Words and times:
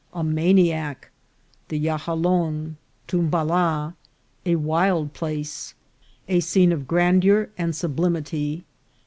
—A 0.15 0.23
Maniac.— 0.23 1.11
The 1.69 1.79
Yahalon.— 1.79 2.73
Tumbala.— 3.07 3.93
A 4.47 4.55
wild 4.55 5.13
Place.— 5.13 5.75
A 6.27 6.39
Scene 6.39 6.71
of 6.71 6.87
Grandeur 6.87 7.49
and 7.55 7.75
Sublimity. 7.75 8.63